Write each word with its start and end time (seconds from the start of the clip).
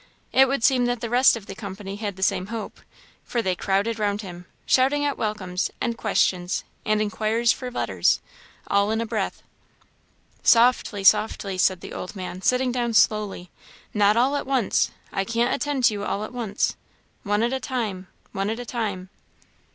It 0.33 0.47
would 0.47 0.63
seem 0.63 0.85
that 0.87 0.99
the 0.99 1.11
rest 1.11 1.37
of 1.37 1.45
the 1.45 1.53
company 1.53 1.95
had 1.97 2.15
the 2.15 2.23
same 2.23 2.47
hope, 2.47 2.81
for 3.23 3.43
they 3.43 3.55
crowded 3.55 3.99
round 3.99 4.21
him, 4.23 4.47
shouting 4.65 5.05
out 5.05 5.15
welcomes, 5.15 5.69
and 5.79 5.95
questions, 5.95 6.63
and 6.83 7.03
inquiries 7.03 7.51
for 7.51 7.69
letters 7.69 8.19
all 8.65 8.89
in 8.89 8.99
a 8.99 9.05
breath. 9.05 9.43
"Softly 10.41 11.03
softly," 11.03 11.55
said 11.55 11.81
the 11.81 11.93
old 11.93 12.15
man, 12.15 12.41
sitting 12.41 12.71
down, 12.71 12.95
slowly; 12.95 13.51
"not 13.93 14.17
all 14.17 14.35
at 14.35 14.47
once; 14.47 14.89
I 15.11 15.23
can't 15.23 15.53
attend 15.53 15.83
to 15.83 15.93
you 15.93 16.03
all 16.03 16.23
at 16.23 16.33
once; 16.33 16.75
one 17.21 17.43
at 17.43 17.53
a 17.53 17.59
time 17.59 18.07
one 18.31 18.49
at 18.49 18.59
a 18.59 18.65
time." 18.65 19.09